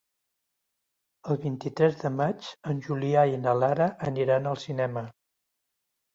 El 1.33 1.37
vint-i-tres 1.43 1.97
de 2.05 2.11
maig 2.21 2.47
en 2.73 2.81
Julià 2.87 3.27
i 3.35 3.39
na 3.45 3.55
Lara 3.61 3.91
aniran 4.09 4.51
al 4.55 4.61
cinema. 4.67 5.07